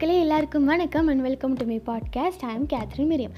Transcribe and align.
மக்களே 0.00 0.20
எல்லாருக்கும் 0.20 0.64
வணக்கம் 0.64 1.06
and 1.06 1.20
welcome 1.20 1.52
to 1.52 1.66
my 1.66 1.80
podcast 1.86 2.40
I 2.40 2.54
am 2.54 2.66
Catherine 2.66 3.10
Miriam 3.12 3.32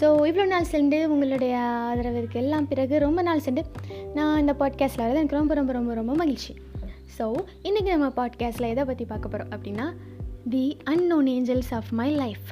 so 0.00 0.02
இவ்வளோ 0.02 0.46
நாள் 0.46 0.64
சென்று 0.64 1.10
உங்களுடைய 1.10 1.56
ஆதரவிற்கு 1.58 2.34
எல்லாம் 2.34 2.68
பிறகு 2.68 2.98
ரொம்ப 2.98 3.22
நாள் 3.22 3.40
சென்று 3.40 3.64
நான் 4.14 4.40
இந்த 4.40 4.52
பாட்காஸ்ட்டில் 4.52 4.98
வரது 4.98 5.14
எனக்கு 5.14 5.36
ரொம்ப 5.36 5.54
ரொம்ப 5.54 5.72
ரொம்ப 5.72 5.94
ரொம்ப 5.94 6.14
மகிழ்ச்சி. 6.14 6.56
ஸோ 7.18 7.32
இன்றைக்கி 7.62 7.96
நம்ம 7.96 8.08
பாட்காஸ்ட்டில் 8.08 8.68
எதை 8.68 8.84
பற்றி 8.84 9.04
பார்க்க 9.04 9.28
போகிறோம் 9.28 9.60
அப்படின்னா 9.60 9.92
the 10.50 10.76
unknown 10.84 11.26
angels 11.26 11.74
of 11.74 11.88
my 11.90 12.10
life 12.10 12.46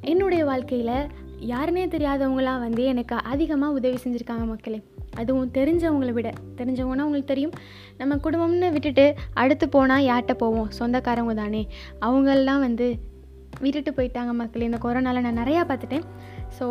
என்னுடைய 0.00 0.44
வாழ்க்கையில் 0.44 1.06
யாருனே 1.48 1.86
தெரியாதவங்களாம் 1.86 2.58
வந்து 2.58 2.84
எனக்கு 2.84 3.14
அதிகமாக 3.14 3.72
உதவி 3.72 3.98
செஞ்சுருக்காங்க 4.04 4.46
மக்களே. 4.46 4.82
அதுவும் 5.16 5.50
தெரிஞ்சவங்களை 5.54 6.12
விட 6.12 6.32
தெரிஞ்சவங்கன்னா 6.56 7.06
உங்களுக்கு 7.08 7.32
தெரியும். 7.32 7.52
நம்ம 7.98 8.14
குடும்பம்னு 8.14 8.72
விட்டுட்டு 8.72 9.14
அடுத்து 9.34 9.68
போனால் 9.68 10.02
யார்கிட்ட 10.02 10.34
போவோம்? 10.34 10.70
சொந்தக்காரவங்க 10.78 11.34
தானே. 11.34 11.68
அவங்கெல்லாம் 12.00 12.60
வந்து 12.60 13.12
விட்டுட்டு 13.60 13.90
போயிட்டாங்க 13.90 14.32
மக்கள். 14.32 14.62
இந்த 14.62 14.78
கொரோனாவில் 14.82 15.26
நான் 15.26 15.40
நிறையா 15.42 15.62
பார்த்துட்டேன். 15.68 16.04
ஸோ 16.58 16.66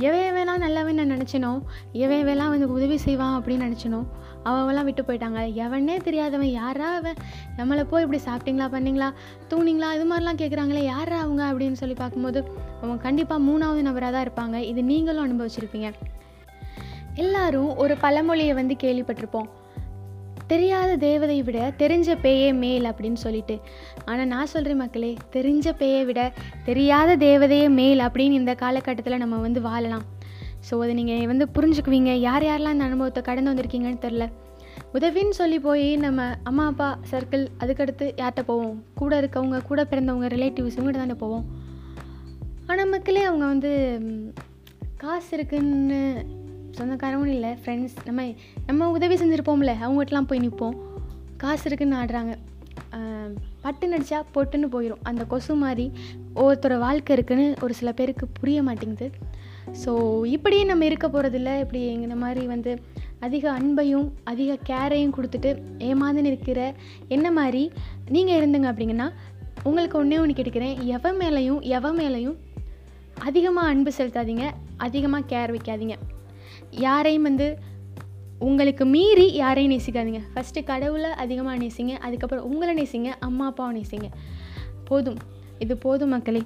எவன் 0.00 0.48
நல்லாவே 0.48 0.92
நான் 0.92 1.12
நினச்சினோ? 1.14 1.62
எவன் 1.92 2.38
வந்து 2.38 2.72
உதவி 2.72 2.96
செய்வான் 2.96 3.42
அப்படின்னு 3.42 3.66
நினச்சினோ? 3.66 4.00
அவங்களாம் 4.44 4.84
விட்டு 4.84 5.02
போயிட்டாங்க. 5.02 5.54
எவனே 5.54 5.96
தெரியாதவன் 5.96 6.50
யாரா 6.50 6.94
அவன்? 6.94 7.14
நம்மளை 7.56 7.84
போய் 7.90 8.04
இப்படி 8.06 8.22
சாப்பிட்டீங்களா 8.28 8.66
பண்ணிங்களா? 8.74 9.08
தூணிங்களா 9.50 9.88
இது 9.94 10.06
மாதிரிலாம் 10.12 10.40
கேட்குறாங்களே 10.42 10.84
யாரா 10.84 11.18
அவங்க 11.20 11.52
அப்படின்னு 11.52 11.72
சொல்லி 11.72 11.94
பார்க்கும்போது 11.94 12.44
அவங்க 12.80 13.02
கண்டிப்பாக 13.02 13.42
மூணாவது 13.42 13.82
நபராக 13.82 14.12
தான் 14.12 14.26
இருப்பாங்க. 14.28 14.58
இது 14.62 14.82
நீங்களும் 14.82 15.26
அனுபவிச்சிருப்பீங்க. 15.26 15.90
எல்லாரும் 17.24 17.70
ஒரு 17.82 17.94
பழமொழியை 18.04 18.52
வந்து 18.58 18.74
கேள்விப்பட்டிருப்போம். 18.84 19.48
தெரியாத 20.52 20.90
தேவதை 21.06 21.38
விட 21.46 21.58
தெரிஞ்ச 21.80 22.08
பேயே 22.24 22.50
மேல் 22.60 22.86
அப்படின்னு 22.90 23.18
சொல்லிட்டு. 23.24 23.56
ஆனால் 24.10 24.30
நான் 24.32 24.50
சொல்கிறேன் 24.52 24.82
மக்களே 24.82 25.10
தெரிஞ்ச 25.36 25.72
பேயை 25.80 26.02
விட 26.10 26.20
தெரியாத 26.68 27.16
தேவதையே 27.26 27.66
மேல் 27.80 28.00
அப்படின்னு 28.06 28.38
இந்த 28.42 28.52
காலகட்டத்தில் 28.62 29.22
நம்ம 29.24 29.38
வந்து 29.46 29.62
வாழலாம். 29.68 30.04
ஸோ 30.68 30.76
அதை 30.84 30.94
நீங்கள் 31.00 31.28
வந்து 31.32 31.46
புரிஞ்சுக்குவீங்க. 31.56 32.12
யார் 32.28 32.46
யாரெல்லாம் 32.48 32.76
இந்த 32.76 32.88
அனுபவத்தை 32.90 33.22
கடந்து 33.28 33.50
வந்திருக்கீங்கன்னு 33.52 34.04
தெரில 34.06 34.26
உதவின்னு 34.96 35.36
சொல்லி 35.40 35.58
போய் 35.66 35.86
நம்ம 36.04 36.26
அம்மா 36.48 36.64
அப்பா 36.72 36.88
சர்க்கிள் 37.10 37.44
அதுக்கடுத்து 37.62 38.06
யார்கிட்ட 38.20 38.42
போவோம்? 38.50 38.76
கூட 39.00 39.12
இருக்கவங்க 39.20 39.58
கூட 39.70 39.80
பிறந்தவங்க 39.90 40.28
ரிலேட்டிவ்ஸ் 40.34 40.76
இவங்ககிட்ட 40.76 41.04
தானே 41.04 41.16
போவோம்? 41.24 41.46
ஆனால் 42.70 42.92
மக்களே 42.94 43.22
அவங்க 43.28 43.44
வந்து 43.54 43.72
காசு 45.02 45.30
இருக்குன்னு 45.36 46.00
சொந்தக்காரவும் 46.78 47.32
இல்லை 47.36 47.50
ஃப்ரெண்ட்ஸ் 47.62 47.96
நம்ம 48.08 48.26
நம்ம 48.68 48.90
உதவி 48.96 49.16
செஞ்சுருப்போம்ல 49.22 49.74
அவங்ககிட்டலாம் 49.84 50.28
போய் 50.30 50.44
நிற்போம் 50.46 50.76
காசு 51.42 51.64
இருக்குன்னு 51.68 51.98
ஆடுறாங்க. 52.02 52.34
பட்டு 53.64 53.86
நடிச்சா 53.92 54.18
பொட்டுன்னு 54.34 54.66
போயிடும் 54.74 55.02
அந்த 55.08 55.22
கொசு 55.32 55.54
மாதிரி 55.62 55.84
ஒவ்வொருத்தரோட 56.40 56.76
வாழ்க்கை 56.84 57.12
இருக்குன்னு 57.16 57.46
ஒரு 57.64 57.72
சில 57.78 57.90
பேருக்கு 57.98 58.26
புரிய 58.38 58.58
மாட்டேங்குது. 58.68 59.06
ஸோ 59.82 59.90
இப்படியே 60.36 60.62
நம்ம 60.70 60.84
இருக்க 60.88 61.06
போகிறதில்ல 61.08 61.52
இப்படி 61.64 61.80
இந்த 62.06 62.16
மாதிரி 62.22 62.42
வந்து 62.54 62.72
அதிக 63.26 63.44
அன்பையும் 63.58 64.08
அதிக 64.32 64.58
கேரையும் 64.68 65.14
கொடுத்துட்டு 65.16 65.50
ஏமாந்து 65.88 66.24
நிற்கிற 66.26 66.60
என்ன 67.16 67.30
மாதிரி 67.38 67.62
நீங்கள் 68.16 68.38
இருந்துங்க 68.40 68.68
அப்படிங்கன்னா 68.72 69.08
உங்களுக்கு 69.68 69.98
ஒன்றே 70.00 70.18
ஒன்று 70.22 70.36
கேட்டுக்கிறேன். 70.38 70.76
எவன் 70.96 71.18
மேலேயும் 71.22 71.60
எவன் 71.78 71.98
மேலேயும் 72.00 72.38
அதிகமாக 73.28 73.70
அன்பு 73.72 73.92
செலுத்தாதீங்க. 73.98 74.46
அதிகமாக 74.86 75.28
கேர் 75.32 75.54
வைக்காதீங்க. 75.54 75.96
யாரையும் 76.70 77.22
வந்து 77.22 77.58
உங்களுக்கு 78.38 78.84
மீறி 78.84 79.32
யாரையும் 79.32 79.72
நேசிக்காதீங்க. 79.72 80.20
ஃபஸ்ட்டு 80.34 80.64
கடவுளை 80.64 81.10
அதிகமாக 81.10 81.56
நேசிங்க 81.56 81.88
அதுக்கப்புறம் 81.88 82.44
உங்களை 82.44 82.74
நேசிங்க 82.74 83.04
அம்மா 83.04 83.46
அப்பாவை 83.46 83.84
நேசிங்க. 83.84 84.04
போதும். 84.84 85.18
இது 85.58 85.76
போதும் 85.76 86.08
மக்களே. 86.08 86.42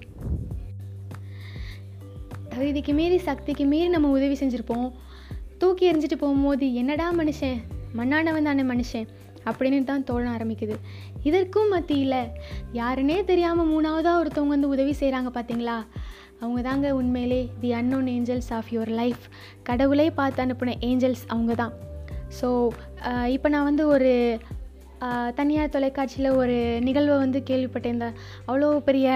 தகுதிக்கு 2.49 2.93
மீறி 2.93 3.19
சக்திக்கு 3.19 3.65
மீறி 3.65 3.89
நம்ம 3.89 4.09
உதவி 4.09 4.35
செஞ்சுருப்போம். 4.35 4.93
தூக்கி 5.59 5.93
எறிஞ்சிட்டு 5.93 6.15
போகும்போது 6.19 6.75
என்னடா 6.75 7.13
மனுஷன்? 7.13 7.61
மண்ணானவன் 7.97 8.43
தானே 8.43 8.63
மனுஷன்? 8.63 9.07
அப்படின்னு 9.45 9.85
தான் 9.85 10.05
தோண 10.05 10.37
ஆரம்பிக்குது. 10.37 10.77
இதற்கும் 11.23 11.69
மத்தியில் 11.69 12.27
யாருன்னே 12.73 13.25
தெரியாமல் 13.25 13.69
மூணாவதாக 13.69 14.27
ஒருத்தவங்க 14.27 14.47
வந்து 14.47 14.69
உதவி 14.69 14.91
செய்கிறாங்க 14.91 15.31
பார்த்தீங்களா 15.31 15.87
அவங்க 16.43 16.61
தாங்க 16.63 16.89
உண்மையிலே 17.01 17.41
the 17.61 17.71
unknown 17.81 18.09
angels 18.17 18.51
of 18.59 18.71
your 18.75 18.93
life 19.01 19.25
கடவுளே 19.63 20.09
பார்த்து 20.21 20.43
அனுப்பின 20.45 20.77
ஏஞ்சல்ஸ் 20.89 21.25
அவங்க 21.35 21.55
தான் 21.63 21.75
ஸோ 22.41 22.49
இப்போ 23.35 23.49
நான் 23.55 23.69
வந்து 23.71 23.85
ஒரு 23.95 24.13
தனியார் 25.39 25.73
தொலைக்காட்சியில் 25.75 26.37
ஒரு 26.41 26.57
நிகழ்வை 26.87 27.15
வந்து 27.23 27.39
கேள்விப்பட்டேன் 27.49 27.95
இந்த 27.97 28.09
அவ்வளோ 28.49 28.69
பெரிய 28.89 29.09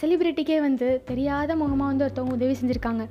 செலிப்ரிட்டிக்கே 0.00 0.56
வந்து 0.66 0.88
தெரியாத 1.10 1.56
முகமாக 1.56 1.90
வந்து 1.90 2.04
ஒருத்தவங்க 2.06 2.38
உதவி 2.38 2.54
செஞ்சுருக்காங்க. 2.60 3.04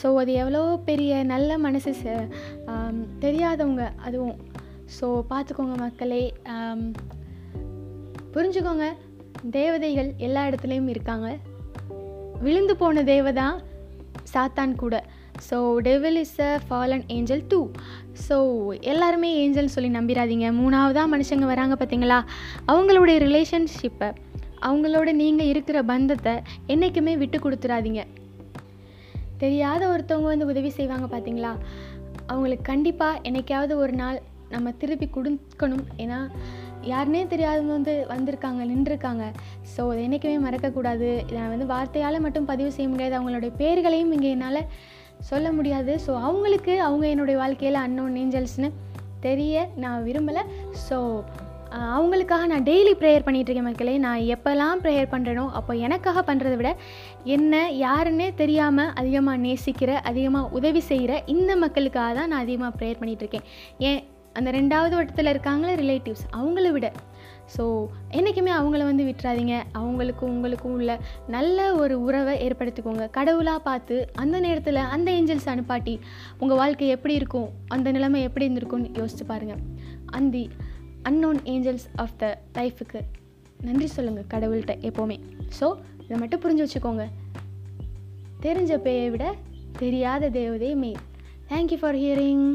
ஸோ 0.00 0.08
அது 0.22 0.32
எவ்வளோ 0.42 0.62
பெரிய 0.90 1.22
நல்ல 1.32 1.58
மனசு 1.66 1.92
தெரியாதவங்க 3.24 3.84
அதுவும். 4.08 4.36
ஸோ 4.98 5.08
பார்த்துக்கோங்க 5.32 5.76
மக்களே 5.84 6.22
புரிஞ்சுக்கோங்க. 8.36 8.86
தேவதைகள் 9.58 10.10
எல்லா 10.26 10.42
இடத்துலையும் 10.50 10.90
இருக்காங்க. 10.94 11.28
விழுந்து 12.44 12.76
போன 12.76 13.02
தேவதான் 13.02 13.56
சாத்தான் 14.32 14.74
கூட. 14.82 14.94
So 15.48 15.56
devil 15.86 16.18
is 16.22 16.38
a 16.40 16.52
fallen 16.68 17.02
angel 17.14 17.42
too 17.48 17.58
so 18.28 18.36
எல்லாருமே 18.92 19.30
ஏஞ்சல் 19.42 19.72
சொல்லி 19.74 19.90
நம்பிடாதீங்க 19.96 20.46
மூணாவதாக 20.60 21.12
மனுஷங்க 21.14 21.46
வராங்க 21.52 21.74
பார்த்தீங்களா 21.74 22.18
அவங்களுடைய 22.72 23.16
ரிலேஷன்ஷிப்பை 23.26 24.08
அவங்களோட 24.66 25.08
நீங்கள் 25.12 25.50
இருக்கிற 25.52 25.78
பந்தத்தை 25.82 26.34
என்றைக்குமே 26.66 27.14
விட்டு 27.22 27.38
கொடுத்துடாதீங்க 27.38 28.02
தெரியாத 29.38 29.82
ஒருத்தவங்க 29.88 30.28
வந்து 30.32 30.50
உதவி 30.52 30.70
செய்வாங்க 30.70 31.06
பார்த்தீங்களா 31.06 31.52
அவங்களுக்கு 32.26 32.64
கண்டிப்பாக 32.72 33.20
என்னைக்காவது 33.22 33.74
ஒரு 33.76 33.92
நாள் 33.92 34.18
நம்ம 34.48 34.72
திருப்பி 34.80 35.06
கொடுக்கணும். 35.06 35.84
ஏன்னா 35.98 36.18
யாருனே 36.92 37.22
தெரியாதவங்க 37.32 37.72
வந்து 37.78 37.94
வந்திருக்காங்க 38.12 38.64
நின்றுருக்காங்க. 38.72 39.24
ஸோ 39.72 39.82
அதை 39.92 40.02
என்றைக்குமே 40.06 40.38
மறக்கக்கூடாது. 40.46 41.08
இதை 41.28 41.38
நான் 41.40 41.54
வந்து 41.54 41.72
வார்த்தையால் 41.74 42.24
மட்டும் 42.26 42.50
பதிவு 42.52 42.70
செய்ய 42.76 42.88
முடியாது. 42.92 43.16
அவங்களுடைய 43.20 43.52
பேர்களையும் 43.62 44.14
இங்கே 44.18 44.30
என்னால் 44.36 44.62
சொல்ல 45.30 45.46
முடியாது. 45.58 45.92
ஸோ 46.04 46.12
அவங்களுக்கு 46.28 46.74
அவங்க 46.88 47.06
என்னுடைய 47.14 47.38
வாழ்க்கையில் 47.42 47.84
அன்னோன் 47.86 48.20
ஏஞ்சல்ஸ்னு 48.22 48.70
தெரிய 49.26 49.66
நான் 49.82 50.06
விரும்பலை. 50.08 50.44
ஸோ 50.86 50.98
அவங்களுக்காக 51.94 52.44
நான் 52.50 52.66
டெய்லி 52.68 52.92
ப்ரேயர் 53.00 53.24
பண்ணிகிட்ருக்கேன் 53.26 53.66
மக்களே. 53.68 53.94
நான் 54.04 54.26
எப்போல்லாம் 54.34 54.82
ப்ரேயர் 54.82 55.10
பண்ணுறேனோ 55.14 55.44
அப்போ 55.58 55.72
எனக்காக 55.86 56.22
பண்ணுறத 56.28 56.54
விட 56.60 56.70
என்ன 57.36 57.62
யாருன்னே 57.84 58.28
தெரியாமல் 58.42 58.92
அதிகமாக 59.00 59.42
நேசிக்கிற 59.46 59.92
அதிகமாக 60.10 60.52
உதவி 60.58 60.82
செய்கிற 60.90 61.22
இந்த 61.34 61.56
மக்களுக்காக 61.64 62.12
தான் 62.18 62.30
நான் 62.32 62.44
அதிகமாக 62.44 62.76
ப்ரேயர் 62.78 63.00
பண்ணிகிட்ருக்கேன் 63.00 63.48
ஏன் 63.88 64.00
அந்த 64.38 64.50
ரெண்டாவது 64.56 64.94
வட்டத்தில் 64.98 65.30
இருக்காங்களே 65.32 65.74
ரிலேட்டிவ்ஸ் 65.82 66.24
அவங்கள 66.38 66.70
விட. 66.76 66.88
ஸோ 67.54 67.64
என்றைக்குமே 68.16 68.52
அவங்கள 68.58 68.82
வந்து 68.88 69.04
விட்டுறாதீங்க. 69.08 69.56
அவங்களுக்கும் 69.80 70.32
உங்களுக்கும் 70.34 70.74
உள்ள 70.78 70.92
நல்ல 71.34 71.66
ஒரு 71.82 71.94
உறவை 72.06 72.34
ஏற்படுத்திக்கோங்க. 72.46 73.04
கடவுளாக 73.18 73.60
பார்த்து 73.68 73.96
அந்த 74.22 74.36
நேரத்தில் 74.46 74.80
அந்த 74.94 75.08
ஏஞ்சல்ஸ் 75.18 75.48
அனுப்பாட்டி 75.52 75.94
உங்கள் 76.38 76.60
வாழ்க்கை 76.62 76.88
எப்படி 76.96 77.14
இருக்கும் 77.20 77.48
அந்த 77.76 77.90
நிலைமை 77.96 78.22
எப்படி 78.28 78.46
இருந்திருக்கும்னு 78.48 78.90
யோசிச்சு 79.00 79.26
பாருங்கள் 79.32 79.62
அந்தி 80.18 80.44
அன்னோன் 81.10 81.40
ஏஞ்சல்ஸ் 81.54 81.88
ஆஃப் 82.04 82.16
த 82.22 82.32
லைஃபுக்கு 82.58 83.02
நன்றி 83.66 83.88
சொல்லுங்கள் 83.96 84.30
கடவுள்கிட்ட 84.34 84.74
எப்போவுமே. 84.88 85.18
ஸோ 85.60 85.68
இதை 86.04 86.16
மட்டும் 86.22 86.42
புரிஞ்சு 86.44 86.64
வச்சுக்கோங்க. 86.64 87.04
தெரிஞ்ச 88.46 88.72
பேயை 88.86 89.06
விட 89.12 89.26
தெரியாத 89.82 90.28
தேவதே 90.38 90.70
மே 90.82 90.90
தேங்க்யூ 91.50 91.78
ஃபார் 91.80 91.98
ஹியரிங் 92.02 92.46